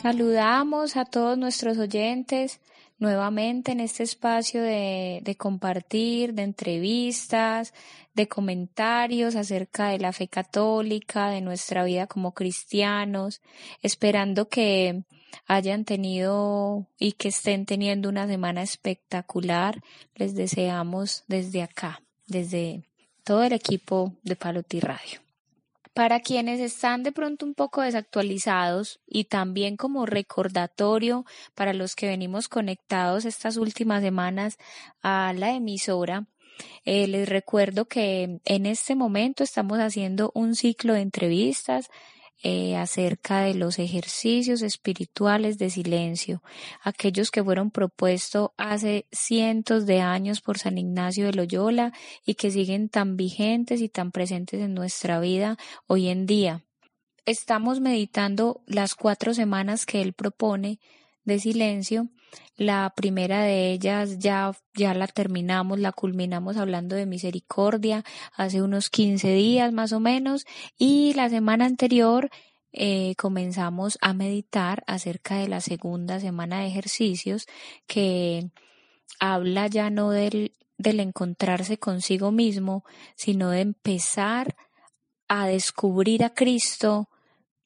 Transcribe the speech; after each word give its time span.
Saludamos 0.00 0.96
a 0.96 1.04
todos 1.04 1.36
nuestros 1.36 1.76
oyentes 1.76 2.60
nuevamente 3.00 3.72
en 3.72 3.80
este 3.80 4.04
espacio 4.04 4.62
de, 4.62 5.36
compartir, 5.36 6.34
de 6.34 6.42
entrevistas, 6.44 7.74
de 8.14 8.28
comentarios 8.28 9.34
acerca 9.34 9.88
de 9.88 9.98
la 9.98 10.12
fe 10.12 10.28
católica, 10.28 11.30
de 11.30 11.40
nuestra 11.40 11.82
vida 11.82 12.06
como 12.06 12.32
cristianos, 12.32 13.40
esperando 13.82 14.48
que 14.48 15.02
hayan 15.48 15.84
tenido 15.84 16.86
y 16.96 17.12
que 17.12 17.28
estén 17.28 17.66
teniendo 17.66 18.08
una 18.08 18.28
semana 18.28 18.62
espectacular. 18.62 19.82
Les 20.14 20.36
deseamos 20.36 21.24
desde 21.26 21.62
acá, 21.62 22.02
desde 22.28 22.84
todo 23.24 23.42
el 23.42 23.52
equipo 23.52 24.12
de 24.22 24.36
Paloti 24.36 24.78
Radio. 24.78 25.27
Para 25.98 26.20
quienes 26.20 26.60
están 26.60 27.02
de 27.02 27.10
pronto 27.10 27.44
un 27.44 27.54
poco 27.54 27.82
desactualizados 27.82 29.00
y 29.04 29.24
también 29.24 29.76
como 29.76 30.06
recordatorio 30.06 31.24
para 31.56 31.72
los 31.72 31.96
que 31.96 32.06
venimos 32.06 32.46
conectados 32.46 33.24
estas 33.24 33.56
últimas 33.56 34.00
semanas 34.00 34.58
a 35.02 35.32
la 35.34 35.50
emisora, 35.50 36.28
eh, 36.84 37.08
les 37.08 37.28
recuerdo 37.28 37.86
que 37.86 38.38
en 38.44 38.66
este 38.66 38.94
momento 38.94 39.42
estamos 39.42 39.80
haciendo 39.80 40.30
un 40.36 40.54
ciclo 40.54 40.92
de 40.92 41.00
entrevistas 41.00 41.88
eh, 42.42 42.76
acerca 42.76 43.40
de 43.40 43.54
los 43.54 43.78
ejercicios 43.78 44.62
espirituales 44.62 45.58
de 45.58 45.70
silencio, 45.70 46.42
aquellos 46.82 47.30
que 47.30 47.42
fueron 47.42 47.70
propuestos 47.70 48.50
hace 48.56 49.06
cientos 49.10 49.86
de 49.86 50.00
años 50.00 50.40
por 50.40 50.58
San 50.58 50.78
Ignacio 50.78 51.26
de 51.26 51.32
Loyola 51.32 51.92
y 52.24 52.34
que 52.34 52.50
siguen 52.50 52.88
tan 52.88 53.16
vigentes 53.16 53.80
y 53.80 53.88
tan 53.88 54.12
presentes 54.12 54.60
en 54.60 54.74
nuestra 54.74 55.18
vida 55.18 55.56
hoy 55.86 56.08
en 56.08 56.26
día. 56.26 56.62
Estamos 57.26 57.80
meditando 57.80 58.62
las 58.66 58.94
cuatro 58.94 59.34
semanas 59.34 59.84
que 59.84 60.00
él 60.00 60.12
propone 60.12 60.78
de 61.28 61.38
silencio. 61.38 62.08
La 62.56 62.92
primera 62.96 63.42
de 63.42 63.70
ellas 63.70 64.18
ya, 64.18 64.52
ya 64.74 64.92
la 64.94 65.06
terminamos, 65.06 65.78
la 65.78 65.92
culminamos 65.92 66.56
hablando 66.56 66.96
de 66.96 67.06
misericordia 67.06 68.04
hace 68.34 68.60
unos 68.60 68.90
15 68.90 69.32
días 69.32 69.72
más 69.72 69.92
o 69.92 70.00
menos 70.00 70.44
y 70.76 71.14
la 71.14 71.30
semana 71.30 71.66
anterior 71.66 72.30
eh, 72.72 73.14
comenzamos 73.16 73.96
a 74.00 74.12
meditar 74.12 74.82
acerca 74.88 75.36
de 75.36 75.48
la 75.48 75.60
segunda 75.60 76.18
semana 76.18 76.60
de 76.60 76.66
ejercicios 76.66 77.46
que 77.86 78.50
habla 79.20 79.68
ya 79.68 79.88
no 79.88 80.10
del, 80.10 80.52
del 80.76 81.00
encontrarse 81.00 81.78
consigo 81.78 82.32
mismo, 82.32 82.84
sino 83.14 83.50
de 83.50 83.60
empezar 83.60 84.56
a 85.28 85.46
descubrir 85.46 86.24
a 86.24 86.34
Cristo 86.34 87.08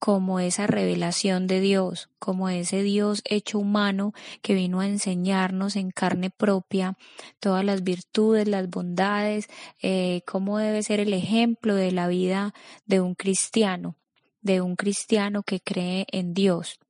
como 0.03 0.41
esa 0.41 0.67
revelación 0.67 1.47
de 1.47 1.61
Dios, 1.61 2.08
como 2.19 2.48
ese 2.48 2.83
Dios 2.83 3.22
hecho 3.25 3.61
humano 3.61 4.14
que 4.42 4.53
vino 4.53 4.81
a 4.81 4.89
enseñarnos 4.89 5.77
en 5.77 5.92
carne 5.92 6.28
propia 6.28 6.98
todas 7.39 7.64
las 7.64 7.84
virtudes, 7.84 8.48
las 8.48 8.69
bondades, 8.69 9.47
eh, 9.81 10.22
cómo 10.27 10.59
debe 10.59 10.83
ser 10.83 10.98
el 10.98 11.12
ejemplo 11.12 11.77
de 11.77 11.92
la 11.92 12.09
vida 12.09 12.53
de 12.84 13.00
un 13.00 13.14
cristiano, 13.14 13.94
de 14.41 14.61
un 14.61 14.75
cristiano 14.75 15.44
que 15.44 15.60
cree 15.60 16.06
en 16.10 16.34
Dios. 16.34 16.81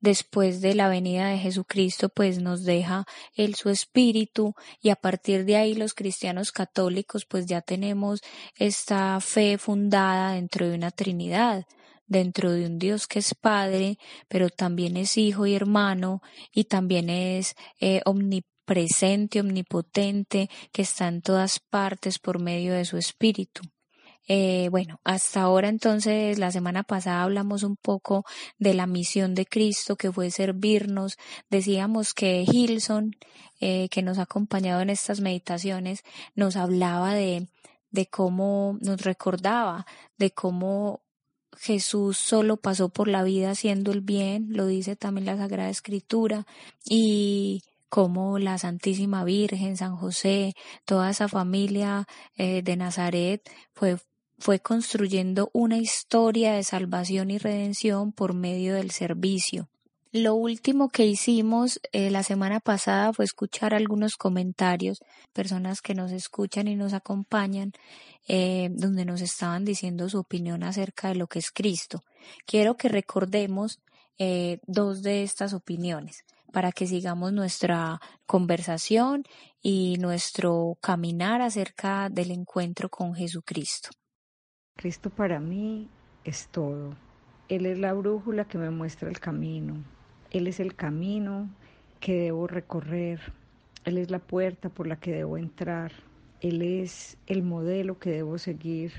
Después 0.00 0.62
de 0.62 0.74
la 0.74 0.88
venida 0.88 1.28
de 1.28 1.36
Jesucristo, 1.36 2.08
pues 2.08 2.38
nos 2.38 2.64
deja 2.64 3.04
él 3.34 3.56
su 3.56 3.68
espíritu 3.68 4.54
y 4.80 4.88
a 4.88 4.96
partir 4.96 5.44
de 5.44 5.56
ahí 5.56 5.74
los 5.74 5.92
cristianos 5.92 6.50
católicos 6.50 7.26
pues 7.26 7.44
ya 7.44 7.60
tenemos 7.60 8.22
esta 8.56 9.20
fe 9.20 9.58
fundada 9.58 10.32
dentro 10.32 10.66
de 10.66 10.74
una 10.74 10.92
Trinidad 10.92 11.66
dentro 12.06 12.52
de 12.52 12.66
un 12.66 12.78
Dios 12.78 13.06
que 13.06 13.18
es 13.20 13.34
Padre, 13.34 13.98
pero 14.28 14.50
también 14.50 14.96
es 14.96 15.16
Hijo 15.16 15.46
y 15.46 15.54
hermano, 15.54 16.22
y 16.52 16.64
también 16.64 17.10
es 17.10 17.54
eh, 17.80 18.00
omnipresente, 18.04 19.40
omnipotente, 19.40 20.50
que 20.72 20.82
está 20.82 21.08
en 21.08 21.22
todas 21.22 21.60
partes 21.60 22.18
por 22.18 22.38
medio 22.38 22.74
de 22.74 22.84
su 22.84 22.96
Espíritu. 22.96 23.62
Eh, 24.28 24.68
bueno, 24.70 25.00
hasta 25.04 25.42
ahora 25.42 25.68
entonces, 25.68 26.38
la 26.38 26.52
semana 26.52 26.84
pasada 26.84 27.22
hablamos 27.22 27.64
un 27.64 27.76
poco 27.76 28.24
de 28.58 28.72
la 28.72 28.86
misión 28.86 29.34
de 29.34 29.46
Cristo 29.46 29.96
que 29.96 30.12
fue 30.12 30.30
servirnos. 30.30 31.16
Decíamos 31.50 32.14
que 32.14 32.44
Hilson, 32.50 33.16
eh, 33.60 33.88
que 33.90 34.02
nos 34.02 34.18
ha 34.18 34.22
acompañado 34.22 34.80
en 34.80 34.90
estas 34.90 35.20
meditaciones, 35.20 36.02
nos 36.34 36.56
hablaba 36.56 37.14
de, 37.14 37.48
de 37.90 38.06
cómo 38.06 38.78
nos 38.80 39.02
recordaba, 39.02 39.86
de 40.18 40.30
cómo 40.30 41.02
Jesús 41.58 42.18
solo 42.18 42.56
pasó 42.56 42.88
por 42.88 43.08
la 43.08 43.22
vida 43.22 43.50
haciendo 43.50 43.92
el 43.92 44.00
bien, 44.00 44.48
lo 44.50 44.66
dice 44.66 44.96
también 44.96 45.26
la 45.26 45.36
Sagrada 45.36 45.70
Escritura, 45.70 46.46
y 46.84 47.62
como 47.88 48.38
la 48.38 48.56
Santísima 48.56 49.22
Virgen, 49.22 49.76
San 49.76 49.96
José, 49.96 50.54
toda 50.86 51.10
esa 51.10 51.28
familia 51.28 52.06
eh, 52.36 52.62
de 52.62 52.76
Nazaret 52.76 53.42
fue, 53.74 53.98
fue 54.38 54.60
construyendo 54.60 55.50
una 55.52 55.76
historia 55.76 56.54
de 56.54 56.64
salvación 56.64 57.30
y 57.30 57.38
redención 57.38 58.12
por 58.12 58.32
medio 58.32 58.74
del 58.74 58.90
servicio. 58.90 59.68
Lo 60.14 60.34
último 60.34 60.90
que 60.90 61.06
hicimos 61.06 61.80
eh, 61.90 62.10
la 62.10 62.22
semana 62.22 62.60
pasada 62.60 63.14
fue 63.14 63.24
escuchar 63.24 63.72
algunos 63.72 64.16
comentarios, 64.16 64.98
personas 65.32 65.80
que 65.80 65.94
nos 65.94 66.12
escuchan 66.12 66.68
y 66.68 66.76
nos 66.76 66.92
acompañan, 66.92 67.72
eh, 68.28 68.68
donde 68.72 69.06
nos 69.06 69.22
estaban 69.22 69.64
diciendo 69.64 70.10
su 70.10 70.18
opinión 70.18 70.64
acerca 70.64 71.08
de 71.08 71.14
lo 71.14 71.28
que 71.28 71.38
es 71.38 71.50
Cristo. 71.50 72.02
Quiero 72.44 72.76
que 72.76 72.90
recordemos 72.90 73.80
eh, 74.18 74.58
dos 74.66 75.02
de 75.02 75.22
estas 75.22 75.54
opiniones 75.54 76.26
para 76.52 76.72
que 76.72 76.86
sigamos 76.86 77.32
nuestra 77.32 77.98
conversación 78.26 79.24
y 79.62 79.96
nuestro 79.98 80.76
caminar 80.82 81.40
acerca 81.40 82.10
del 82.10 82.32
encuentro 82.32 82.90
con 82.90 83.14
Jesucristo. 83.14 83.88
Cristo 84.76 85.08
para 85.08 85.40
mí 85.40 85.88
es 86.22 86.48
todo. 86.48 86.94
Él 87.48 87.64
es 87.64 87.78
la 87.78 87.94
brújula 87.94 88.46
que 88.46 88.58
me 88.58 88.68
muestra 88.68 89.08
el 89.08 89.18
camino. 89.18 89.82
Él 90.32 90.46
es 90.46 90.60
el 90.60 90.74
camino 90.74 91.50
que 92.00 92.14
debo 92.14 92.46
recorrer. 92.46 93.20
Él 93.84 93.98
es 93.98 94.10
la 94.10 94.18
puerta 94.18 94.70
por 94.70 94.86
la 94.86 94.96
que 94.96 95.12
debo 95.12 95.36
entrar. 95.36 95.92
Él 96.40 96.62
es 96.62 97.18
el 97.26 97.42
modelo 97.42 97.98
que 97.98 98.12
debo 98.12 98.38
seguir. 98.38 98.92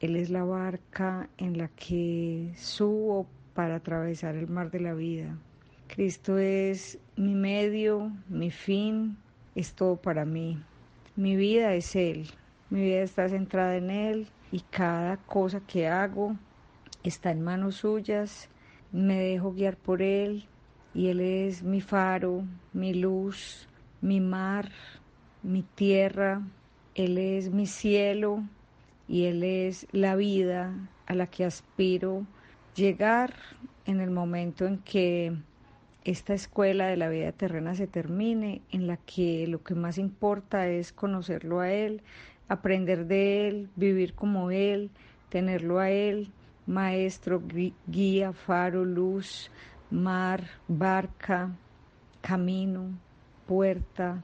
Él 0.00 0.16
es 0.16 0.30
la 0.30 0.42
barca 0.42 1.28
en 1.36 1.58
la 1.58 1.68
que 1.68 2.54
subo 2.56 3.26
para 3.52 3.76
atravesar 3.76 4.34
el 4.34 4.48
mar 4.48 4.70
de 4.70 4.80
la 4.80 4.94
vida. 4.94 5.36
Cristo 5.88 6.38
es 6.38 6.98
mi 7.16 7.34
medio, 7.34 8.10
mi 8.30 8.50
fin, 8.50 9.18
es 9.54 9.74
todo 9.74 9.96
para 9.96 10.24
mí. 10.24 10.58
Mi 11.16 11.36
vida 11.36 11.74
es 11.74 11.94
Él. 11.94 12.30
Mi 12.70 12.80
vida 12.80 13.02
está 13.02 13.28
centrada 13.28 13.76
en 13.76 13.90
Él 13.90 14.26
y 14.50 14.60
cada 14.70 15.18
cosa 15.18 15.60
que 15.60 15.86
hago 15.86 16.34
está 17.02 17.30
en 17.30 17.42
manos 17.42 17.74
suyas 17.74 18.48
me 18.92 19.20
dejo 19.20 19.52
guiar 19.52 19.76
por 19.76 20.02
Él 20.02 20.46
y 20.94 21.08
Él 21.08 21.20
es 21.20 21.62
mi 21.62 21.80
faro, 21.80 22.44
mi 22.72 22.94
luz, 22.94 23.68
mi 24.00 24.20
mar, 24.20 24.70
mi 25.42 25.62
tierra, 25.62 26.42
Él 26.94 27.18
es 27.18 27.50
mi 27.50 27.66
cielo 27.66 28.42
y 29.08 29.24
Él 29.24 29.42
es 29.42 29.86
la 29.92 30.16
vida 30.16 30.74
a 31.06 31.14
la 31.14 31.26
que 31.26 31.44
aspiro 31.44 32.26
llegar 32.74 33.34
en 33.84 34.00
el 34.00 34.10
momento 34.10 34.66
en 34.66 34.78
que 34.78 35.36
esta 36.04 36.34
escuela 36.34 36.86
de 36.86 36.96
la 36.96 37.08
vida 37.08 37.32
terrena 37.32 37.74
se 37.74 37.86
termine, 37.86 38.62
en 38.70 38.86
la 38.86 38.96
que 38.96 39.46
lo 39.46 39.62
que 39.62 39.74
más 39.74 39.98
importa 39.98 40.66
es 40.68 40.92
conocerlo 40.92 41.60
a 41.60 41.70
Él, 41.70 42.02
aprender 42.48 43.06
de 43.06 43.48
Él, 43.48 43.68
vivir 43.76 44.14
como 44.14 44.50
Él, 44.50 44.90
tenerlo 45.28 45.78
a 45.78 45.90
Él, 45.90 46.32
maestro, 46.66 47.42
guía, 47.86 48.32
faro, 48.32 48.84
luz, 48.84 49.50
mar, 49.90 50.44
barca, 50.68 51.50
camino, 52.20 52.98
puerta. 53.46 54.22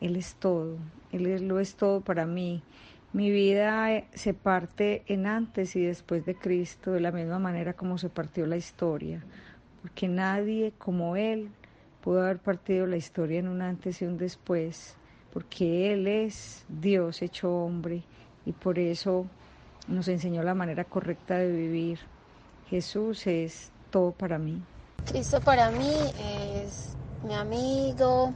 Él 0.00 0.16
es 0.16 0.34
todo, 0.36 0.78
Él 1.12 1.46
lo 1.46 1.58
es 1.58 1.74
todo 1.74 2.00
para 2.00 2.26
mí. 2.26 2.62
Mi 3.12 3.30
vida 3.30 3.92
eh, 3.94 4.06
se 4.12 4.34
parte 4.34 5.02
en 5.06 5.26
antes 5.26 5.74
y 5.76 5.82
después 5.82 6.26
de 6.26 6.34
Cristo, 6.34 6.92
de 6.92 7.00
la 7.00 7.10
misma 7.10 7.38
manera 7.38 7.72
como 7.72 7.96
se 7.96 8.10
partió 8.10 8.46
la 8.46 8.58
historia, 8.58 9.24
porque 9.80 10.08
nadie 10.08 10.74
como 10.76 11.16
Él 11.16 11.48
pudo 12.02 12.22
haber 12.22 12.38
partido 12.38 12.86
la 12.86 12.98
historia 12.98 13.38
en 13.40 13.48
un 13.48 13.62
antes 13.62 14.02
y 14.02 14.04
un 14.04 14.18
después, 14.18 14.94
porque 15.32 15.92
Él 15.92 16.06
es 16.06 16.66
Dios 16.68 17.22
hecho 17.22 17.50
hombre 17.50 18.02
y 18.44 18.52
por 18.52 18.78
eso 18.78 19.26
nos 19.88 20.08
enseñó 20.08 20.42
la 20.42 20.54
manera 20.54 20.84
correcta 20.84 21.38
de 21.38 21.50
vivir. 21.50 21.98
Jesús 22.68 23.26
es 23.26 23.70
todo 23.90 24.12
para 24.12 24.38
mí. 24.38 24.62
Cristo 25.06 25.40
para 25.40 25.70
mí 25.70 25.94
es 26.18 26.90
mi 27.26 27.34
amigo, 27.34 28.32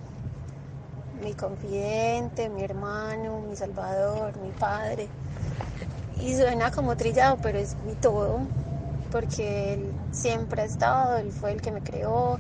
mi 1.23 1.35
confidente, 1.35 2.49
mi 2.49 2.63
hermano, 2.63 3.41
mi 3.49 3.55
salvador, 3.57 4.33
mi 4.39 4.51
padre. 4.53 5.09
Y 6.21 6.35
suena 6.35 6.71
como 6.71 6.97
trillado, 6.97 7.37
pero 7.43 7.59
es 7.59 7.77
mi 7.87 7.95
todo, 7.95 8.41
porque 9.11 9.75
Él 9.75 9.93
siempre 10.13 10.63
ha 10.63 10.65
estado, 10.65 11.19
Él 11.19 11.31
fue 11.33 11.53
el 11.53 11.61
que 11.61 11.73
me 11.73 11.83
creó, 11.83 12.39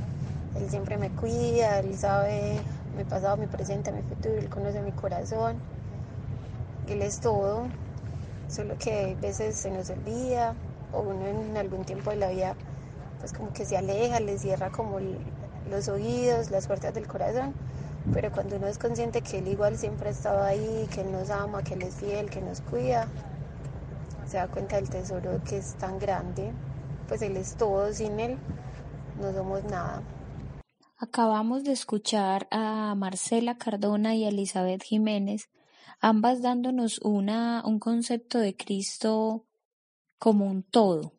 Él 0.57 0.71
siempre 0.71 0.97
me 0.97 1.11
cuida, 1.11 1.81
Él 1.81 1.97
sabe 1.99 2.61
mi 2.97 3.05
pasado, 3.05 3.37
mi 3.37 3.47
presente, 3.47 3.93
mi 3.93 4.03
futuro, 4.03 4.37
Él 4.39 4.49
conoce 4.49 4.81
mi 4.81 4.93
corazón, 4.93 5.57
Él 6.89 7.03
es 7.03 7.21
todo, 7.21 7.67
solo 8.53 8.77
que 8.79 9.17
a 9.17 9.21
veces 9.21 9.57
se 9.57 9.71
nos 9.71 9.89
olvida 9.91 10.55
o 10.93 11.01
uno 11.01 11.27
en 11.27 11.57
algún 11.57 11.85
tiempo 11.85 12.11
de 12.11 12.17
la 12.17 12.31
vida 12.31 12.55
pues 13.19 13.33
como 13.33 13.53
que 13.53 13.65
se 13.65 13.77
aleja, 13.77 14.19
le 14.19 14.37
cierra 14.37 14.71
como 14.71 14.99
los 15.71 15.89
oídos, 15.89 16.51
las 16.51 16.67
puertas 16.67 16.93
del 16.93 17.07
corazón, 17.07 17.55
pero 18.13 18.33
cuando 18.33 18.57
uno 18.57 18.67
es 18.67 18.79
consciente 18.79 19.23
que 19.23 19.39
Él 19.39 19.47
igual 19.47 19.79
siempre 19.79 20.09
ha 20.09 20.13
estado 20.13 20.43
ahí, 20.43 20.89
que 20.93 21.03
Él 21.03 21.13
nos 21.13 21.31
ama, 21.31 21.63
que 21.63 21.75
Él 21.75 21.83
es 21.83 21.95
fiel, 21.95 22.29
que 22.29 22.41
nos 22.41 22.61
cuida, 22.63 23.07
se 24.27 24.39
da 24.39 24.49
cuenta 24.49 24.77
del 24.77 24.91
tesoro 24.91 25.41
que 25.49 25.59
es 25.59 25.75
tan 25.75 26.01
grande, 26.01 26.53
pues 27.07 27.23
Él 27.23 27.37
es 27.37 27.55
todo, 27.55 27.93
sin 27.93 28.19
Él 28.19 28.39
no 29.21 29.33
somos 29.33 29.63
nada. 29.65 30.03
Acabamos 30.99 31.63
de 31.63 31.73
escuchar 31.73 32.49
a 32.51 32.95
Marcela 32.97 33.57
Cardona 33.57 34.17
y 34.17 34.25
a 34.25 34.31
Elizabeth 34.31 34.83
Jiménez, 34.83 35.49
ambas 36.03 36.43
dándonos 36.43 36.99
una, 36.99 37.63
un 37.65 37.79
concepto 37.79 38.41
de 38.41 38.57
Cristo 38.57 39.47
como 40.19 40.47
un 40.47 40.65
todo, 40.65 41.15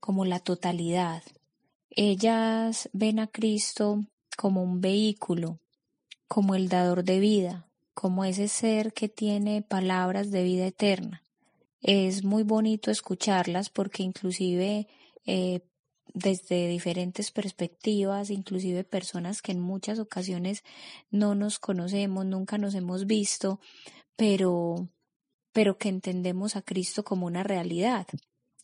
como 0.00 0.26
la 0.26 0.38
totalidad. 0.38 1.22
Ellas 1.90 2.90
ven 2.92 3.18
a 3.20 3.26
Cristo 3.26 4.04
como 4.36 4.62
un 4.62 4.80
vehículo, 4.82 5.58
como 6.28 6.54
el 6.54 6.68
dador 6.68 7.04
de 7.04 7.18
vida, 7.20 7.68
como 7.94 8.24
ese 8.24 8.48
ser 8.48 8.92
que 8.92 9.08
tiene 9.08 9.62
palabras 9.62 10.30
de 10.30 10.44
vida 10.44 10.66
eterna. 10.66 11.24
Es 11.80 12.22
muy 12.22 12.42
bonito 12.42 12.90
escucharlas 12.90 13.70
porque 13.70 14.02
inclusive 14.02 14.88
eh, 15.24 15.62
desde 16.12 16.68
diferentes 16.68 17.30
perspectivas, 17.30 18.30
inclusive 18.30 18.84
personas 18.84 19.40
que 19.40 19.52
en 19.52 19.60
muchas 19.60 19.98
ocasiones 19.98 20.64
no 21.10 21.34
nos 21.34 21.58
conocemos, 21.58 22.26
nunca 22.26 22.58
nos 22.58 22.74
hemos 22.74 23.06
visto, 23.06 23.60
pero, 24.18 24.90
pero 25.52 25.78
que 25.78 25.88
entendemos 25.88 26.56
a 26.56 26.62
Cristo 26.62 27.04
como 27.04 27.24
una 27.24 27.42
realidad 27.42 28.06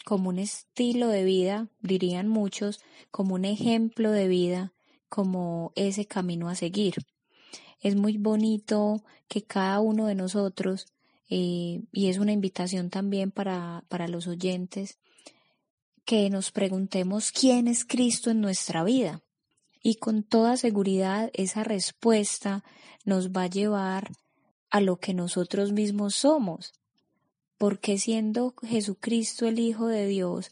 como 0.05 0.29
un 0.29 0.39
estilo 0.39 1.09
de 1.09 1.25
vida, 1.25 1.69
dirían 1.81 2.29
muchos, 2.29 2.81
como 3.11 3.35
un 3.35 3.47
ejemplo 3.47 4.11
de 4.13 4.29
vida, 4.29 4.73
como 5.09 5.73
ese 5.77 6.07
camino 6.07 6.49
a 6.49 6.55
seguir. 6.55 6.95
Es 7.81 7.97
muy 7.97 8.19
bonito 8.19 9.03
que 9.29 9.43
cada 9.43 9.81
uno 9.81 10.07
de 10.07 10.15
nosotros, 10.15 10.87
eh, 11.31 11.83
y 11.91 12.09
es 12.09 12.19
una 12.19 12.33
invitación 12.33 12.91
también 12.91 13.31
para, 13.31 13.85
para 13.89 14.07
los 14.07 14.27
oyentes, 14.27 14.99
que 16.05 16.29
nos 16.29 16.53
preguntemos 16.53 17.33
quién 17.33 17.67
es 17.67 17.87
Cristo 17.87 18.31
en 18.31 18.43
nuestra 18.43 18.85
vida. 18.85 19.23
Y 19.83 19.97
con 19.97 20.23
toda 20.23 20.59
seguridad 20.59 21.31
esa 21.33 21.65
respuesta 21.65 22.63
nos 23.05 23.31
va 23.31 23.45
a 23.45 23.49
llevar 23.49 24.13
a 24.75 24.81
lo 24.81 24.97
que 24.97 25.15
nosotros 25.15 25.71
mismos 25.71 26.17
somos, 26.17 26.73
porque 27.59 27.97
siendo 27.97 28.57
Jesucristo 28.61 29.47
el 29.47 29.61
Hijo 29.61 29.87
de 29.87 30.09
Dios, 30.09 30.51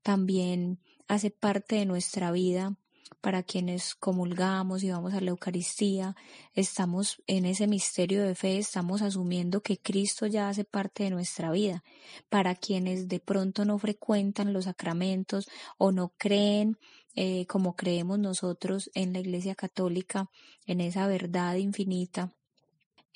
también 0.00 0.78
hace 1.08 1.32
parte 1.32 1.74
de 1.74 1.84
nuestra 1.84 2.30
vida 2.30 2.76
para 3.20 3.42
quienes 3.42 3.96
comulgamos 3.96 4.84
y 4.84 4.92
vamos 4.92 5.12
a 5.12 5.20
la 5.20 5.30
Eucaristía, 5.30 6.14
estamos 6.52 7.20
en 7.26 7.46
ese 7.46 7.66
misterio 7.66 8.22
de 8.22 8.36
fe, 8.36 8.58
estamos 8.58 9.02
asumiendo 9.02 9.60
que 9.60 9.76
Cristo 9.76 10.28
ya 10.28 10.48
hace 10.48 10.62
parte 10.62 11.02
de 11.02 11.10
nuestra 11.10 11.50
vida. 11.50 11.82
Para 12.28 12.54
quienes 12.54 13.08
de 13.08 13.18
pronto 13.18 13.64
no 13.64 13.76
frecuentan 13.80 14.52
los 14.52 14.66
sacramentos 14.66 15.48
o 15.78 15.90
no 15.90 16.12
creen 16.16 16.78
eh, 17.16 17.44
como 17.46 17.74
creemos 17.74 18.20
nosotros 18.20 18.88
en 18.94 19.14
la 19.14 19.18
Iglesia 19.18 19.56
Católica, 19.56 20.30
en 20.64 20.80
esa 20.80 21.08
verdad 21.08 21.56
infinita, 21.56 22.32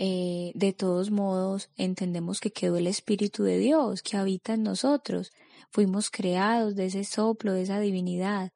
eh, 0.00 0.52
de 0.54 0.72
todos 0.72 1.10
modos 1.10 1.70
entendemos 1.76 2.40
que 2.40 2.52
quedó 2.52 2.76
el 2.76 2.86
Espíritu 2.86 3.42
de 3.42 3.58
Dios 3.58 4.02
que 4.02 4.16
habita 4.16 4.54
en 4.54 4.62
nosotros. 4.62 5.32
Fuimos 5.70 6.08
creados 6.08 6.76
de 6.76 6.86
ese 6.86 7.02
soplo, 7.02 7.52
de 7.52 7.62
esa 7.62 7.80
divinidad. 7.80 8.52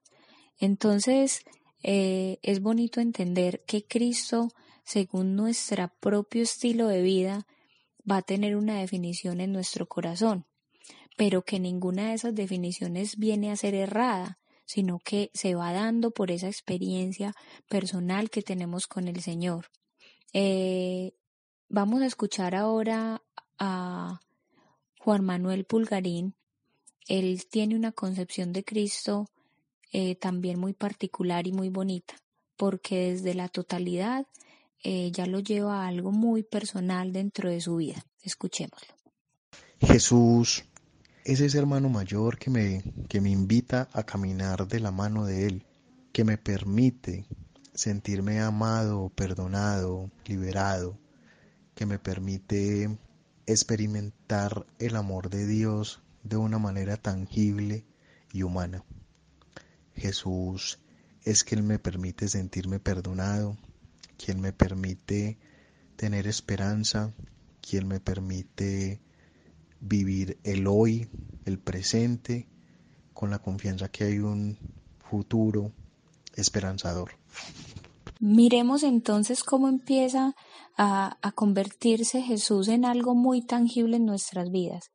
Entonces, 0.61 1.41
eh, 1.83 2.39
es 2.43 2.61
bonito 2.63 3.01
entender 3.01 3.65
que 3.67 3.85
Cristo, 3.85 4.49
según 4.85 5.35
nuestro 5.35 5.91
propio 5.99 6.45
estilo 6.45 6.87
de 6.87 7.03
vida, 7.03 7.47
va 8.09 8.19
a 8.19 8.23
tener 8.23 8.55
una 8.57 8.79
definición 8.79 9.41
en 9.41 9.53
nuestro 9.53 9.87
corazón, 9.87 10.47
pero 11.17 11.43
que 11.43 11.59
ninguna 11.59 12.09
de 12.09 12.15
esas 12.15 12.37
definiciones 12.37 13.17
viene 13.17 13.51
a 13.51 13.57
ser 13.57 13.75
errada, 13.75 14.39
sino 14.65 15.01
que 15.01 15.33
se 15.35 15.57
va 15.57 15.73
dando 15.73 16.13
por 16.13 16.31
esa 16.31 16.47
experiencia 16.47 17.35
personal 17.69 18.31
que 18.31 18.43
tenemos 18.43 18.87
con 18.87 19.09
el 19.09 19.21
Señor. 19.21 19.67
Eh, 20.33 21.13
Vamos 21.75 22.03
a 22.03 22.07
escuchar 22.07 22.55
ahora 22.55 23.23
a 23.59 24.21
Juan 24.99 25.25
Manuel 25.25 25.65
Pulgarín. 25.65 26.35
Él 27.09 27.47
tiene 27.51 27.77
una 27.77 27.93
concepción 27.93 28.53
de 28.53 28.63
Cristo 28.63 29.31
eh, 29.91 30.15
también 30.17 30.61
muy 30.61 30.75
particular 30.75 31.47
y 31.47 31.53
muy 31.53 31.71
bonita, 31.71 32.13
porque 32.59 33.13
desde 33.13 33.33
la 33.33 33.49
totalidad 33.49 34.27
eh, 34.85 35.11
ya 35.13 35.25
lo 35.25 35.41
lleva 35.41 35.83
a 35.83 35.87
algo 35.87 36.13
muy 36.13 36.43
personal 36.43 37.11
dentro 37.15 37.49
de 37.49 37.63
su 37.63 37.77
vida. 37.77 38.05
Escuchémoslo. 38.21 38.95
Jesús 39.81 40.67
es 41.25 41.41
ese 41.41 41.57
hermano 41.57 41.89
mayor 41.89 42.37
que 42.37 42.51
me, 42.51 42.85
que 43.09 43.23
me 43.23 43.31
invita 43.31 43.89
a 43.95 44.03
caminar 44.03 44.69
de 44.69 44.79
la 44.79 44.91
mano 44.91 45.25
de 45.25 45.47
Él, 45.47 45.65
que 46.13 46.25
me 46.25 46.37
permite 46.37 47.25
sentirme 47.73 48.41
amado, 48.43 49.09
perdonado, 49.09 50.11
liberado, 50.27 50.99
que 51.83 51.87
me 51.87 51.99
permite 51.99 52.97
experimentar 53.45 54.69
el 54.79 54.95
amor 54.95 55.31
de 55.31 55.49
Dios 55.49 56.01
de 56.23 56.37
una 56.37 56.61
manera 56.61 56.97
tangible 56.97 57.85
y 58.33 58.45
humana. 58.45 58.85
Jesús 59.97 60.79
es 61.25 61.43
quien 61.43 61.67
me 61.67 61.81
permite 61.81 62.29
sentirme 62.29 62.79
perdonado, 62.79 63.59
quien 64.17 64.41
me 64.41 64.53
permite 64.53 65.39
tener 65.97 66.29
esperanza, 66.29 67.13
quien 67.61 67.89
me 67.89 67.99
permite 67.99 69.01
vivir 69.81 70.39
el 70.45 70.69
hoy, 70.69 71.11
el 71.47 71.59
presente, 71.59 72.47
con 73.13 73.31
la 73.31 73.41
confianza 73.41 73.89
que 73.89 74.05
hay 74.05 74.21
un 74.21 74.57
futuro 75.01 75.73
esperanzador. 76.37 77.11
Miremos 78.25 78.85
entonces 78.85 79.43
cómo 79.43 79.67
empieza 79.67 80.37
a, 80.79 81.19
convertirse 81.35 82.23
Jesús 82.23 82.69
en 82.69 82.85
algo 82.85 83.17
muy 83.17 83.43
tangible 83.43 83.97
en 83.97 84.07
nuestras 84.07 84.53
vidas. 84.53 84.93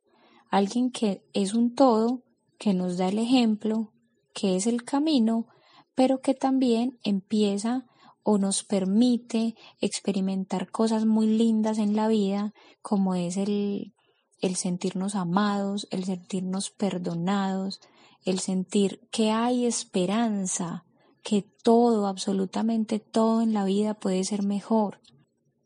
Alguien 0.48 0.90
que 0.90 1.22
es 1.34 1.52
un 1.52 1.74
todo, 1.74 2.22
que 2.58 2.72
nos 2.72 2.96
da 2.96 3.08
el 3.08 3.18
ejemplo, 3.18 3.92
que 4.32 4.56
es 4.56 4.66
el 4.66 4.82
camino, 4.82 5.46
pero 5.94 6.22
que 6.22 6.32
también 6.32 6.98
empieza 7.02 7.84
o 8.22 8.38
nos 8.38 8.64
permite 8.64 9.56
experimentar 9.82 10.70
cosas 10.70 11.04
muy 11.04 11.26
lindas 11.26 11.76
en 11.76 11.96
la 11.96 12.08
vida, 12.08 12.54
como 12.80 13.14
es 13.14 13.36
el, 13.36 13.92
el 14.40 14.56
sentirnos 14.56 15.14
amados, 15.14 15.86
el 15.90 16.04
sentirnos 16.04 16.70
perdonados, 16.70 17.80
el 18.24 18.38
sentir 18.38 19.06
que 19.10 19.32
hay 19.32 19.66
esperanza, 19.66 20.86
que 21.22 21.44
todo, 21.62 22.06
absolutamente 22.06 22.98
todo 22.98 23.42
en 23.42 23.52
la 23.52 23.64
vida 23.64 23.94
puede 23.94 24.24
ser 24.24 24.42
mejor. 24.42 25.00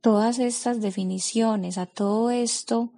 Todas 0.00 0.38
estas 0.38 0.80
definiciones, 0.80 1.78
a 1.78 1.86
todo 1.86 2.30
esto 2.30 2.92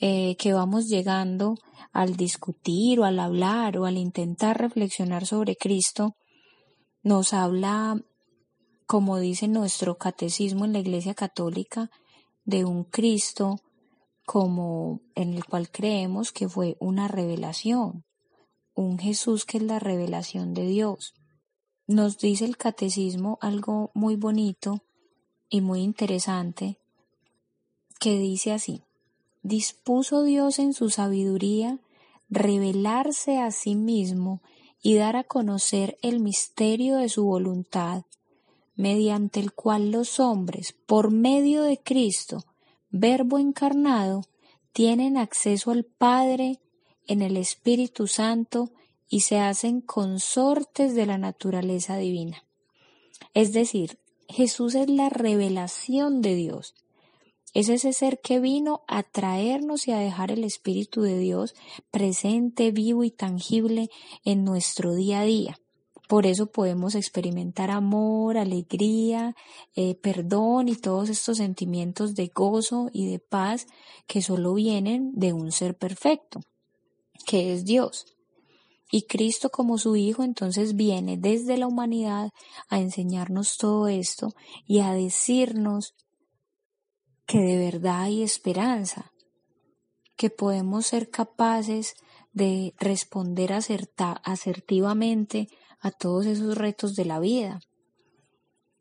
eh, 0.00 0.36
que 0.36 0.52
vamos 0.52 0.88
llegando 0.88 1.54
al 1.92 2.16
discutir 2.16 3.00
o 3.00 3.04
al 3.04 3.20
hablar 3.20 3.78
o 3.78 3.84
al 3.84 3.96
intentar 3.96 4.58
reflexionar 4.58 5.26
sobre 5.26 5.56
Cristo, 5.56 6.16
nos 7.02 7.32
habla, 7.32 8.00
como 8.86 9.18
dice 9.18 9.46
nuestro 9.46 9.96
catecismo 9.96 10.64
en 10.64 10.72
la 10.72 10.80
Iglesia 10.80 11.14
Católica, 11.14 11.90
de 12.44 12.64
un 12.64 12.84
Cristo 12.84 13.60
como 14.26 15.00
en 15.14 15.34
el 15.34 15.44
cual 15.44 15.70
creemos 15.70 16.32
que 16.32 16.48
fue 16.48 16.76
una 16.80 17.08
revelación, 17.08 18.04
un 18.74 18.98
Jesús 18.98 19.44
que 19.44 19.58
es 19.58 19.62
la 19.62 19.78
revelación 19.78 20.54
de 20.54 20.66
Dios 20.66 21.14
nos 21.88 22.18
dice 22.18 22.44
el 22.44 22.56
catecismo 22.56 23.38
algo 23.40 23.90
muy 23.94 24.14
bonito 24.14 24.82
y 25.48 25.62
muy 25.62 25.80
interesante 25.80 26.78
que 27.98 28.18
dice 28.18 28.52
así, 28.52 28.82
dispuso 29.42 30.22
Dios 30.22 30.58
en 30.58 30.74
su 30.74 30.90
sabiduría 30.90 31.80
revelarse 32.28 33.38
a 33.38 33.50
sí 33.50 33.74
mismo 33.74 34.42
y 34.82 34.94
dar 34.94 35.16
a 35.16 35.24
conocer 35.24 35.98
el 36.02 36.20
misterio 36.20 36.98
de 36.98 37.08
su 37.08 37.24
voluntad, 37.24 38.04
mediante 38.76 39.40
el 39.40 39.52
cual 39.52 39.90
los 39.90 40.20
hombres, 40.20 40.74
por 40.86 41.10
medio 41.10 41.62
de 41.62 41.78
Cristo, 41.78 42.44
Verbo 42.90 43.38
encarnado, 43.38 44.24
tienen 44.72 45.16
acceso 45.16 45.70
al 45.70 45.84
Padre 45.84 46.60
en 47.06 47.22
el 47.22 47.38
Espíritu 47.38 48.06
Santo 48.06 48.70
y 49.08 49.20
se 49.20 49.38
hacen 49.38 49.80
consortes 49.80 50.94
de 50.94 51.06
la 51.06 51.18
naturaleza 51.18 51.96
divina. 51.96 52.44
Es 53.34 53.52
decir, 53.52 53.98
Jesús 54.28 54.74
es 54.74 54.88
la 54.90 55.08
revelación 55.08 56.20
de 56.20 56.34
Dios. 56.34 56.74
Es 57.54 57.70
ese 57.70 57.92
ser 57.92 58.20
que 58.20 58.40
vino 58.40 58.82
a 58.86 59.02
traernos 59.02 59.88
y 59.88 59.92
a 59.92 59.98
dejar 59.98 60.30
el 60.30 60.44
Espíritu 60.44 61.00
de 61.00 61.18
Dios 61.18 61.54
presente, 61.90 62.70
vivo 62.70 63.04
y 63.04 63.10
tangible 63.10 63.90
en 64.24 64.44
nuestro 64.44 64.94
día 64.94 65.20
a 65.20 65.24
día. 65.24 65.58
Por 66.08 66.24
eso 66.24 66.46
podemos 66.46 66.94
experimentar 66.94 67.70
amor, 67.70 68.38
alegría, 68.38 69.34
eh, 69.74 69.94
perdón 69.94 70.68
y 70.68 70.76
todos 70.76 71.10
estos 71.10 71.36
sentimientos 71.36 72.14
de 72.14 72.28
gozo 72.28 72.88
y 72.92 73.10
de 73.10 73.18
paz 73.18 73.66
que 74.06 74.22
solo 74.22 74.54
vienen 74.54 75.12
de 75.14 75.32
un 75.32 75.52
ser 75.52 75.76
perfecto, 75.76 76.40
que 77.26 77.52
es 77.52 77.64
Dios. 77.64 78.17
Y 78.90 79.02
Cristo 79.02 79.50
como 79.50 79.78
su 79.78 79.96
Hijo 79.96 80.22
entonces 80.22 80.74
viene 80.74 81.16
desde 81.16 81.58
la 81.58 81.66
humanidad 81.66 82.30
a 82.68 82.80
enseñarnos 82.80 83.56
todo 83.56 83.88
esto 83.88 84.32
y 84.66 84.80
a 84.80 84.92
decirnos 84.92 85.94
que 87.26 87.38
de 87.38 87.58
verdad 87.58 88.02
hay 88.02 88.22
esperanza, 88.22 89.12
que 90.16 90.30
podemos 90.30 90.86
ser 90.86 91.10
capaces 91.10 91.94
de 92.32 92.74
responder 92.78 93.52
asertivamente 93.52 95.48
a 95.80 95.90
todos 95.90 96.26
esos 96.26 96.56
retos 96.56 96.94
de 96.96 97.04
la 97.04 97.20
vida. 97.20 97.60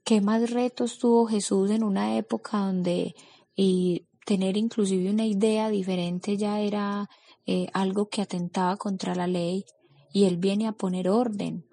¿Qué 0.05 0.21
más 0.21 0.51
retos 0.51 0.99
tuvo 0.99 1.25
Jesús 1.25 1.69
en 1.71 1.83
una 1.83 2.17
época 2.17 2.59
donde 2.59 3.13
y 3.55 4.07
tener 4.25 4.55
inclusive 4.55 5.09
una 5.09 5.25
idea 5.25 5.69
diferente 5.69 6.37
ya 6.37 6.61
era 6.61 7.09
eh, 7.45 7.67
algo 7.73 8.07
que 8.07 8.21
atentaba 8.21 8.77
contra 8.77 9.15
la 9.15 9.27
ley 9.27 9.65
y 10.17 10.25
Él 10.25 10.37
viene 10.37 10.67
a 10.67 10.71
poner 10.71 11.09
orden? 11.09 11.63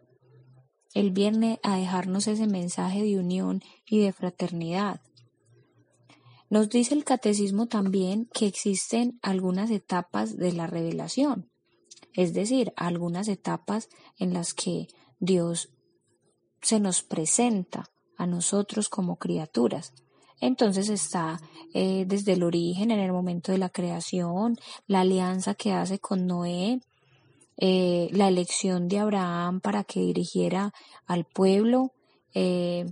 Él 0.92 1.12
viene 1.12 1.60
a 1.62 1.78
dejarnos 1.78 2.26
ese 2.26 2.46
mensaje 2.46 3.02
de 3.02 3.18
unión 3.18 3.62
y 3.86 4.00
de 4.00 4.12
fraternidad. 4.12 5.00
Nos 6.50 6.68
dice 6.68 6.94
el 6.94 7.04
catecismo 7.04 7.68
también 7.68 8.28
que 8.34 8.46
existen 8.46 9.18
algunas 9.22 9.70
etapas 9.70 10.36
de 10.36 10.52
la 10.52 10.66
revelación, 10.66 11.50
es 12.12 12.34
decir, 12.34 12.74
algunas 12.76 13.28
etapas 13.28 13.88
en 14.18 14.34
las 14.34 14.52
que 14.52 14.88
Dios 15.18 15.70
se 16.60 16.80
nos 16.80 17.02
presenta 17.02 17.90
a 18.18 18.26
nosotros 18.26 18.90
como 18.90 19.16
criaturas. 19.16 19.94
Entonces 20.38 20.90
está 20.90 21.40
eh, 21.72 22.04
desde 22.06 22.34
el 22.34 22.42
origen, 22.42 22.90
en 22.90 23.00
el 23.00 23.10
momento 23.10 23.52
de 23.52 23.58
la 23.58 23.70
creación, 23.70 24.58
la 24.86 25.00
alianza 25.00 25.54
que 25.54 25.72
hace 25.72 25.98
con 25.98 26.26
Noé, 26.26 26.82
eh, 27.56 28.08
la 28.12 28.28
elección 28.28 28.88
de 28.88 28.99
Abraham 28.99 29.61
para 29.61 29.84
que 29.84 30.00
dirigiera 30.00 30.73
al 31.06 31.25
pueblo, 31.25 31.92
eh, 32.34 32.87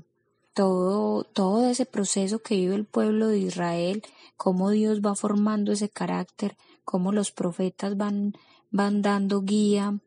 todo, 0.55 1.25
todo 1.25 1.69
ese 1.69 1.87
proceso 1.87 2.41
que 2.41 2.57
vive 2.57 2.75
el 2.75 2.85
pueblo 2.85 3.29
de 3.29 3.39
Israel, 3.39 4.03
cómo 4.37 4.71
Dios 4.71 5.01
va 5.01 5.15
formando 5.15 5.73
ese 5.73 5.89
carácter, 5.89 6.57
cómo 6.85 7.13
los 7.13 7.33
profetas 7.33 7.97
van, 7.97 8.35
van 8.71 9.03
dando 9.03 9.43
guía 9.43 9.99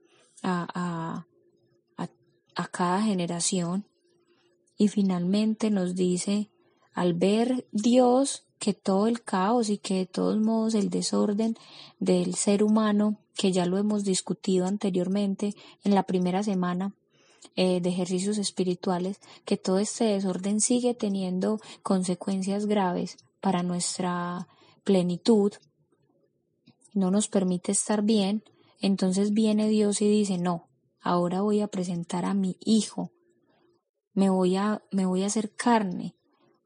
a, 0.43 1.25
a 2.55 2.67
cada 2.67 3.01
generación. 3.01 3.85
Y 4.77 4.87
finalmente 4.89 5.69
nos 5.69 5.95
dice, 5.95 6.49
al 6.93 7.13
ver 7.13 7.67
Dios 7.71 8.44
que 8.59 8.73
todo 8.73 9.07
el 9.07 9.21
caos 9.21 9.69
y 9.69 9.77
que 9.77 9.95
de 9.95 10.05
todos 10.05 10.39
modos 10.39 10.73
el 10.73 10.89
desorden 10.89 11.57
del 11.99 12.35
ser 12.35 12.63
humano, 12.63 13.17
que 13.35 13.51
ya 13.51 13.65
lo 13.65 13.77
hemos 13.77 14.03
discutido 14.03 14.65
anteriormente 14.65 15.55
en 15.83 15.93
la 15.95 16.03
primera 16.03 16.43
semana 16.43 16.93
eh, 17.55 17.79
de 17.81 17.89
ejercicios 17.89 18.37
espirituales, 18.37 19.19
que 19.45 19.57
todo 19.57 19.79
este 19.79 20.05
desorden 20.05 20.61
sigue 20.61 20.93
teniendo 20.93 21.59
consecuencias 21.83 22.65
graves 22.65 23.17
para 23.41 23.63
nuestra 23.63 24.47
plenitud, 24.83 25.53
no 26.93 27.11
nos 27.11 27.27
permite 27.27 27.71
estar 27.71 28.01
bien, 28.01 28.43
entonces 28.81 29.33
viene 29.33 29.69
Dios 29.69 30.01
y 30.01 30.09
dice, 30.09 30.37
no, 30.37 30.67
ahora 31.01 31.41
voy 31.41 31.61
a 31.61 31.67
presentar 31.67 32.25
a 32.25 32.33
mi 32.33 32.57
hijo, 32.61 33.11
me 34.13 34.29
voy 34.29 34.55
a, 34.55 34.83
me 34.91 35.05
voy 35.05 35.23
a 35.23 35.27
hacer 35.27 35.53
carne, 35.53 36.15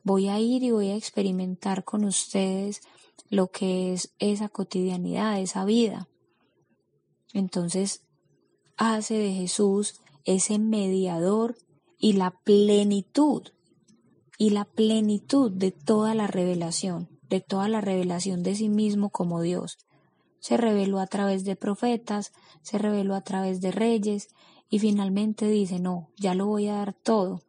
voy 0.03 0.27
a 0.27 0.39
ir 0.39 0.63
y 0.63 0.71
voy 0.71 0.89
a 0.89 0.95
experimentar 0.95 1.83
con 1.83 2.05
ustedes 2.05 2.81
lo 3.29 3.47
que 3.47 3.93
es 3.93 4.13
esa 4.19 4.49
cotidianidad, 4.49 5.39
esa 5.39 5.65
vida. 5.65 6.07
Entonces 7.33 8.01
hace 8.77 9.15
de 9.15 9.33
Jesús 9.33 10.01
ese 10.25 10.59
mediador 10.59 11.57
y 11.97 12.13
la 12.13 12.31
plenitud, 12.31 13.43
y 14.37 14.51
la 14.51 14.65
plenitud 14.65 15.51
de 15.51 15.71
toda 15.71 16.15
la 16.15 16.27
revelación, 16.27 17.09
de 17.29 17.41
toda 17.41 17.67
la 17.67 17.81
revelación 17.81 18.41
de 18.41 18.55
sí 18.55 18.69
mismo 18.69 19.09
como 19.09 19.41
Dios 19.41 19.77
se 20.39 20.57
reveló 20.57 20.99
a 20.99 21.07
través 21.07 21.43
de 21.43 21.55
profetas, 21.55 22.31
se 22.61 22.77
reveló 22.77 23.15
a 23.15 23.21
través 23.21 23.61
de 23.61 23.71
reyes 23.71 24.29
y 24.69 24.79
finalmente 24.79 25.47
dice, 25.47 25.79
no, 25.79 26.09
ya 26.17 26.33
lo 26.33 26.47
voy 26.47 26.67
a 26.67 26.75
dar 26.75 26.93
todo. 26.93 27.41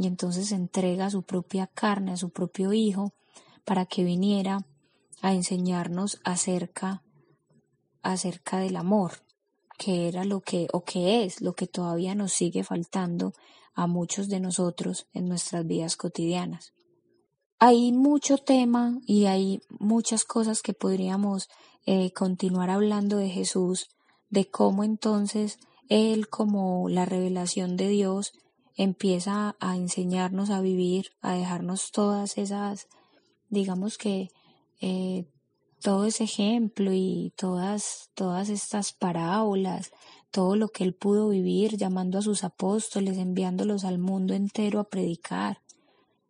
Y 0.00 0.06
entonces 0.06 0.50
entrega 0.52 1.10
su 1.10 1.24
propia 1.24 1.66
carne, 1.66 2.12
a 2.12 2.16
su 2.16 2.30
propio 2.30 2.72
hijo, 2.72 3.12
para 3.66 3.84
que 3.84 4.02
viniera 4.02 4.64
a 5.20 5.34
enseñarnos 5.34 6.22
acerca, 6.24 7.02
acerca 8.00 8.60
del 8.60 8.76
amor, 8.76 9.22
que 9.76 10.08
era 10.08 10.24
lo 10.24 10.40
que, 10.40 10.68
o 10.72 10.84
que 10.84 11.22
es 11.22 11.42
lo 11.42 11.52
que 11.52 11.66
todavía 11.66 12.14
nos 12.14 12.32
sigue 12.32 12.64
faltando 12.64 13.34
a 13.74 13.86
muchos 13.86 14.30
de 14.30 14.40
nosotros 14.40 15.06
en 15.12 15.28
nuestras 15.28 15.66
vidas 15.66 15.96
cotidianas. 15.96 16.72
Hay 17.58 17.92
mucho 17.92 18.38
tema 18.38 18.98
y 19.06 19.26
hay 19.26 19.60
muchas 19.68 20.24
cosas 20.24 20.62
que 20.62 20.72
podríamos 20.72 21.50
eh, 21.84 22.10
continuar 22.14 22.70
hablando 22.70 23.18
de 23.18 23.28
Jesús, 23.28 23.90
de 24.30 24.48
cómo 24.48 24.82
entonces 24.82 25.58
Él 25.90 26.30
como 26.30 26.88
la 26.88 27.04
revelación 27.04 27.76
de 27.76 27.88
Dios 27.88 28.32
empieza 28.82 29.56
a 29.60 29.76
enseñarnos 29.76 30.48
a 30.48 30.62
vivir, 30.62 31.12
a 31.20 31.34
dejarnos 31.34 31.90
todas 31.90 32.38
esas, 32.38 32.88
digamos 33.50 33.98
que 33.98 34.30
eh, 34.80 35.26
todo 35.82 36.06
ese 36.06 36.24
ejemplo 36.24 36.90
y 36.94 37.34
todas, 37.36 38.08
todas 38.14 38.48
estas 38.48 38.94
parábolas, 38.94 39.90
todo 40.30 40.56
lo 40.56 40.68
que 40.68 40.84
él 40.84 40.94
pudo 40.94 41.28
vivir 41.28 41.76
llamando 41.76 42.18
a 42.18 42.22
sus 42.22 42.42
apóstoles, 42.42 43.18
enviándolos 43.18 43.84
al 43.84 43.98
mundo 43.98 44.32
entero 44.32 44.80
a 44.80 44.88
predicar. 44.88 45.60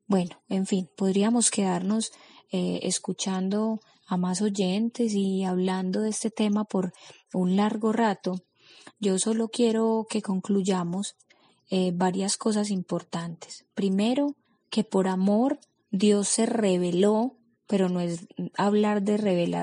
Bueno, 0.09 0.43
en 0.49 0.67
fin, 0.67 0.91
podríamos 0.97 1.53
quedarnos 1.53 2.11
eh, 2.51 2.81
escuchando 2.83 3.79
a 4.09 4.17
más 4.17 4.43
oyentes 4.43 5.15
y 5.15 5.45
hablando 5.45 6.01
de 6.01 6.11
este 6.11 6.33
tema 6.33 6.65
por 6.65 6.93
un 7.33 7.55
largo 7.55 7.93
rato, 7.93 8.41
yo 8.99 9.21
solo 9.21 9.51
quiero 9.51 10.09
que 10.11 10.21
concluyamos 10.21 11.15
eh, 11.71 11.93
varias 11.95 12.37
cosas 12.37 12.71
importantes. 12.71 13.65
Primero, 13.75 14.37
que 14.71 14.85
por 14.85 15.09
amor 15.09 15.61
Dios 15.91 16.29
se 16.29 16.47
reveló, 16.47 17.37
pero 17.67 17.89
no 17.89 18.01
es 18.01 18.27
hablar 18.57 19.03
de, 19.03 19.17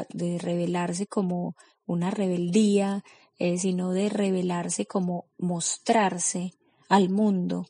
de 0.10 0.38
revelarse 0.40 1.06
como 1.08 1.56
una 1.86 2.10
rebeldía, 2.10 3.04
eh, 3.40 3.58
sino 3.58 3.92
de 3.92 4.10
revelarse 4.10 4.86
como 4.86 5.26
mostrarse 5.38 6.54
al 6.90 7.10
mundo, 7.10 7.68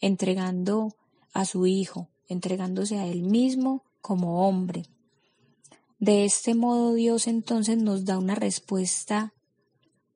entregando 0.00 0.94
a 1.32 1.44
su 1.44 1.66
Hijo, 1.66 2.10
entregándose 2.28 2.98
a 2.98 3.06
Él 3.06 3.22
mismo 3.22 3.84
como 4.00 4.46
hombre. 4.46 4.84
De 5.98 6.24
este 6.24 6.54
modo 6.54 6.94
Dios 6.94 7.26
entonces 7.26 7.76
nos 7.76 8.04
da 8.04 8.18
una 8.18 8.34
respuesta 8.34 9.34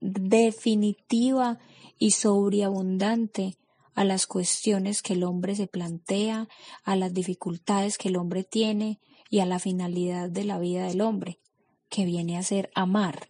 definitiva 0.00 1.59
y 1.98 2.12
sobreabundante 2.12 3.56
a 3.94 4.04
las 4.04 4.26
cuestiones 4.26 5.02
que 5.02 5.14
el 5.14 5.24
hombre 5.24 5.54
se 5.54 5.66
plantea, 5.66 6.48
a 6.84 6.96
las 6.96 7.14
dificultades 7.14 7.98
que 7.98 8.08
el 8.08 8.16
hombre 8.16 8.44
tiene 8.44 8.98
y 9.30 9.40
a 9.40 9.46
la 9.46 9.58
finalidad 9.58 10.28
de 10.28 10.44
la 10.44 10.58
vida 10.58 10.86
del 10.86 11.00
hombre, 11.00 11.38
que 11.88 12.04
viene 12.04 12.36
a 12.36 12.42
ser 12.42 12.70
amar. 12.74 13.28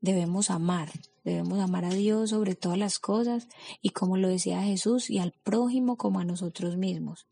Debemos 0.00 0.50
amar, 0.50 0.90
debemos 1.24 1.58
amar 1.58 1.84
a 1.84 1.94
Dios 1.94 2.30
sobre 2.30 2.54
todas 2.54 2.78
las 2.78 2.98
cosas 2.98 3.48
y 3.82 3.90
como 3.90 4.16
lo 4.16 4.28
decía 4.28 4.62
Jesús 4.62 5.10
y 5.10 5.18
al 5.18 5.32
prójimo 5.32 5.96
como 5.96 6.20
a 6.20 6.24
nosotros 6.24 6.76
mismos. 6.76 7.26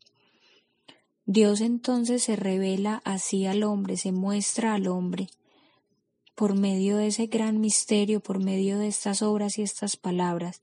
Dios 1.25 1.61
entonces 1.61 2.23
se 2.23 2.35
revela 2.35 3.01
así 3.03 3.45
al 3.45 3.63
hombre, 3.63 3.97
se 3.97 4.11
muestra 4.11 4.73
al 4.73 4.87
hombre 4.87 5.27
por 6.37 6.53
medio 6.53 6.97
de 6.97 7.07
ese 7.07 7.25
gran 7.25 7.59
misterio, 7.59 8.19
por 8.19 8.37
medio 8.37 8.77
de 8.77 8.87
estas 8.87 9.23
obras 9.23 9.57
y 9.57 9.63
estas 9.63 9.97
palabras, 9.97 10.61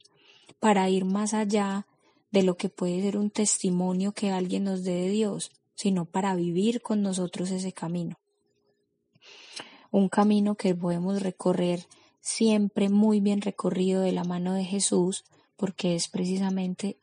para 0.60 0.88
ir 0.88 1.04
más 1.04 1.34
allá 1.34 1.88
de 2.30 2.44
lo 2.44 2.56
que 2.56 2.68
puede 2.68 3.02
ser 3.02 3.16
un 3.16 3.28
testimonio 3.28 4.12
que 4.12 4.30
alguien 4.30 4.62
nos 4.62 4.84
dé 4.84 4.94
de 4.94 5.08
Dios, 5.08 5.50
sino 5.74 6.04
para 6.04 6.36
vivir 6.36 6.80
con 6.80 7.02
nosotros 7.02 7.50
ese 7.50 7.72
camino. 7.72 8.20
Un 9.90 10.08
camino 10.08 10.54
que 10.54 10.76
podemos 10.76 11.22
recorrer 11.22 11.88
siempre 12.20 12.88
muy 12.88 13.18
bien 13.18 13.40
recorrido 13.40 14.00
de 14.00 14.12
la 14.12 14.22
mano 14.22 14.54
de 14.54 14.64
Jesús, 14.64 15.24
porque 15.56 15.96
es 15.96 16.06
precisamente 16.06 16.98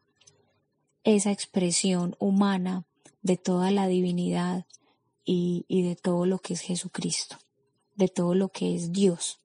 esa 1.04 1.32
expresión 1.34 2.16
humana 2.20 2.86
de 3.22 3.36
toda 3.36 3.70
la 3.70 3.88
divinidad 3.88 4.66
y, 5.26 5.66
de 5.70 5.98
todo 5.98 6.26
lo 6.26 6.40
que 6.40 6.54
es 6.54 6.62
Jesucristo, 6.62 7.38
de 8.02 8.08
todo 8.08 8.34
lo 8.34 8.50
que 8.50 8.76
es 8.76 8.92
Dios, 8.92 9.38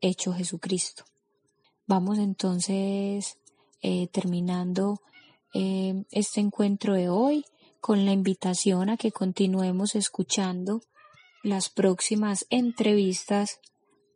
hecho 0.00 0.32
Jesucristo. 0.32 1.04
Vamos 1.86 2.18
entonces 2.18 3.38
eh, 3.80 4.08
terminando 4.08 4.98
eh, 5.54 6.02
este 6.10 6.40
encuentro 6.40 6.94
de 6.94 7.08
hoy 7.08 7.44
con 7.80 8.04
la 8.04 8.10
invitación 8.10 8.90
a 8.90 8.96
que 8.96 9.12
continuemos 9.12 9.94
escuchando 9.94 10.80
las 11.44 11.68
próximas 11.68 12.44
entrevistas 12.50 13.60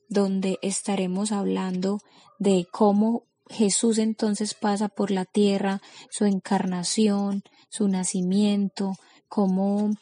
donde 0.09 0.59
estaremos 0.63 1.31
hablando 1.31 2.01
de 2.41 2.67
cómo 2.73 3.23
Jesús 3.49 3.99
entonces 3.99 4.55
pasa 4.55 4.89
por 4.89 5.13
la 5.13 5.25
tierra, 5.25 5.81
su 6.11 6.25
encarnación, 6.25 7.45
su 7.69 7.87
nacimiento, 7.87 8.95
cómo 9.29 9.93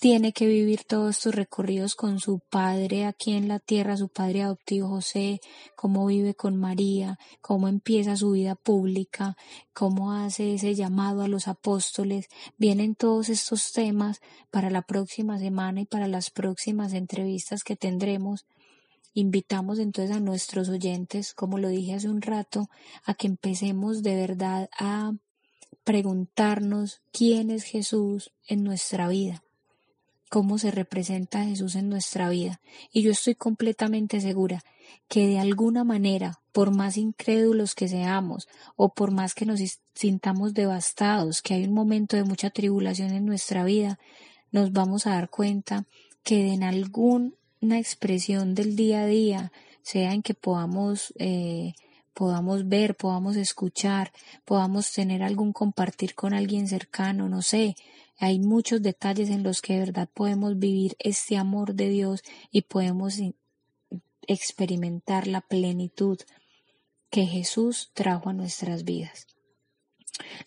tiene 0.00 0.32
que 0.32 0.46
vivir 0.46 0.84
todos 0.84 1.18
estos 1.18 1.34
recorridos 1.34 1.94
con 1.94 2.20
su 2.20 2.38
padre 2.38 3.04
aquí 3.04 3.34
en 3.34 3.48
la 3.48 3.58
tierra, 3.58 3.98
su 3.98 4.08
padre 4.08 4.40
adoptivo 4.40 4.88
José, 4.88 5.40
cómo 5.76 6.06
vive 6.06 6.34
con 6.34 6.56
María, 6.56 7.18
cómo 7.42 7.68
empieza 7.68 8.16
su 8.16 8.30
vida 8.30 8.54
pública, 8.54 9.36
cómo 9.74 10.12
hace 10.12 10.54
ese 10.54 10.74
llamado 10.74 11.22
a 11.22 11.28
los 11.28 11.48
apóstoles. 11.48 12.28
Vienen 12.56 12.94
todos 12.94 13.28
estos 13.28 13.72
temas 13.72 14.20
para 14.50 14.70
la 14.70 14.80
próxima 14.80 15.38
semana 15.38 15.82
y 15.82 15.84
para 15.84 16.08
las 16.08 16.30
próximas 16.30 16.94
entrevistas 16.94 17.62
que 17.62 17.76
tendremos. 17.76 18.46
Invitamos 19.12 19.78
entonces 19.78 20.16
a 20.16 20.20
nuestros 20.20 20.70
oyentes, 20.70 21.34
como 21.34 21.58
lo 21.58 21.68
dije 21.68 21.92
hace 21.92 22.08
un 22.08 22.22
rato, 22.22 22.70
a 23.04 23.12
que 23.12 23.26
empecemos 23.26 24.02
de 24.02 24.16
verdad 24.16 24.70
a 24.78 25.12
preguntarnos 25.84 27.02
quién 27.12 27.50
es 27.50 27.64
Jesús 27.64 28.32
en 28.46 28.64
nuestra 28.64 29.06
vida 29.06 29.42
cómo 30.30 30.58
se 30.58 30.70
representa 30.70 31.44
Jesús 31.44 31.74
en 31.74 31.90
nuestra 31.90 32.30
vida. 32.30 32.60
Y 32.92 33.02
yo 33.02 33.10
estoy 33.10 33.34
completamente 33.34 34.20
segura 34.20 34.62
que 35.08 35.26
de 35.26 35.40
alguna 35.40 35.84
manera, 35.84 36.40
por 36.52 36.74
más 36.74 36.96
incrédulos 36.96 37.74
que 37.74 37.88
seamos 37.88 38.48
o 38.76 38.94
por 38.94 39.10
más 39.10 39.34
que 39.34 39.44
nos 39.44 39.60
sintamos 39.92 40.54
devastados, 40.54 41.42
que 41.42 41.54
hay 41.54 41.64
un 41.64 41.74
momento 41.74 42.16
de 42.16 42.24
mucha 42.24 42.48
tribulación 42.50 43.10
en 43.10 43.26
nuestra 43.26 43.64
vida, 43.64 43.98
nos 44.52 44.72
vamos 44.72 45.06
a 45.06 45.10
dar 45.10 45.28
cuenta 45.28 45.84
que 46.22 46.52
en 46.52 46.62
alguna 46.62 47.32
expresión 47.78 48.54
del 48.54 48.76
día 48.76 49.02
a 49.02 49.06
día, 49.06 49.52
sea 49.82 50.14
en 50.14 50.22
que 50.22 50.34
podamos 50.34 51.12
eh, 51.18 51.72
podamos 52.14 52.68
ver, 52.68 52.96
podamos 52.96 53.36
escuchar, 53.36 54.12
podamos 54.44 54.92
tener 54.92 55.22
algún 55.22 55.52
compartir 55.52 56.14
con 56.14 56.34
alguien 56.34 56.68
cercano, 56.68 57.28
no 57.28 57.42
sé, 57.42 57.76
hay 58.20 58.38
muchos 58.38 58.82
detalles 58.82 59.30
en 59.30 59.42
los 59.42 59.62
que 59.62 59.72
de 59.72 59.78
verdad 59.80 60.08
podemos 60.12 60.58
vivir 60.58 60.94
este 60.98 61.38
amor 61.38 61.74
de 61.74 61.88
Dios 61.88 62.22
y 62.50 62.62
podemos 62.62 63.18
experimentar 64.26 65.26
la 65.26 65.40
plenitud 65.40 66.18
que 67.08 67.24
Jesús 67.24 67.90
trajo 67.94 68.28
a 68.28 68.34
nuestras 68.34 68.84
vidas. 68.84 69.26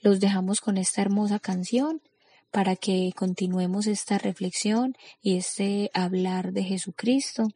Los 0.02 0.20
dejamos 0.20 0.62
con 0.62 0.78
esta 0.78 1.02
hermosa 1.02 1.40
canción 1.40 2.04
para 2.52 2.76
que 2.76 3.12
continuemos 3.16 3.88
esta 3.88 4.20
reflexión 4.20 4.96
y 5.20 5.38
este 5.38 5.90
hablar 5.96 6.54
de 6.54 6.64
Jesucristo. 6.64 7.48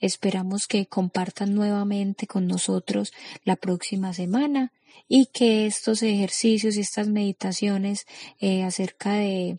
Esperamos 0.00 0.66
que 0.66 0.86
compartan 0.86 1.54
nuevamente 1.54 2.26
con 2.26 2.48
nosotros 2.48 3.12
la 3.44 3.54
próxima 3.54 4.12
semana 4.12 4.72
y 5.08 5.26
que 5.26 5.66
estos 5.66 6.02
ejercicios 6.02 6.76
y 6.76 6.80
estas 6.80 7.08
meditaciones 7.08 8.06
eh, 8.40 8.64
acerca 8.64 9.14
de 9.14 9.58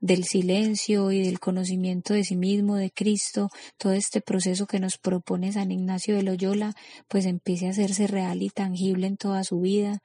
del 0.00 0.24
silencio 0.24 1.10
y 1.10 1.22
del 1.22 1.40
conocimiento 1.40 2.14
de 2.14 2.24
sí 2.24 2.36
mismo, 2.36 2.76
de 2.76 2.90
Cristo, 2.90 3.50
todo 3.76 3.92
este 3.92 4.20
proceso 4.20 4.66
que 4.66 4.80
nos 4.80 4.96
propone 4.96 5.52
San 5.52 5.72
Ignacio 5.72 6.14
de 6.14 6.22
Loyola, 6.22 6.74
pues 7.08 7.26
empiece 7.26 7.66
a 7.66 7.70
hacerse 7.70 8.06
real 8.06 8.42
y 8.42 8.50
tangible 8.50 9.06
en 9.06 9.16
toda 9.16 9.42
su 9.44 9.60
vida, 9.60 10.00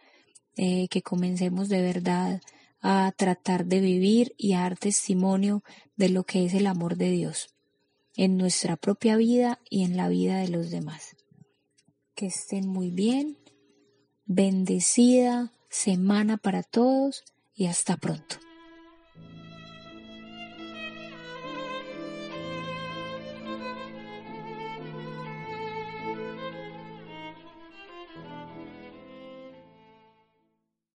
eh, 0.56 0.88
que 0.90 1.02
comencemos 1.02 1.70
de 1.70 1.82
verdad 1.82 2.42
a 2.82 3.14
tratar 3.16 3.66
de 3.66 3.80
vivir 3.80 4.34
y 4.38 4.54
a 4.54 4.62
dar 4.62 4.78
testimonio 4.78 5.64
de 5.96 6.10
lo 6.10 6.24
que 6.26 6.46
es 6.46 6.54
el 6.54 6.68
amor 6.68 6.98
de 6.98 7.12
Dios 7.12 7.50
en 8.16 8.38
nuestra 8.38 8.76
propia 8.76 9.16
vida 9.16 9.60
y 9.70 9.84
en 9.84 9.98
la 9.98 10.10
vida 10.10 10.38
de 10.38 10.50
los 10.50 10.70
demás. 10.70 11.16
Que 12.16 12.28
estén 12.28 12.68
muy 12.68 12.92
bien 12.92 13.38
Bendecida 14.26 15.52
semana 15.70 16.38
para 16.38 16.64
todos 16.64 17.24
y 17.56 17.68
hasta 17.68 17.98
pronto. 17.98 18.38